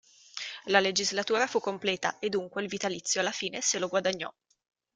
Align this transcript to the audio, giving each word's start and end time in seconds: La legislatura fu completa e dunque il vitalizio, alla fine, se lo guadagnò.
La 0.65 0.79
legislatura 0.81 1.45
fu 1.45 1.59
completa 1.59 2.17
e 2.17 2.29
dunque 2.29 2.63
il 2.63 2.67
vitalizio, 2.67 3.19
alla 3.21 3.29
fine, 3.29 3.61
se 3.61 3.77
lo 3.77 3.87
guadagnò. 3.87 4.33